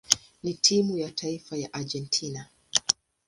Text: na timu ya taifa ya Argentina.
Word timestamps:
na 0.43 0.53
timu 0.53 0.97
ya 0.97 1.11
taifa 1.11 1.57
ya 1.57 1.73
Argentina. 1.73 2.47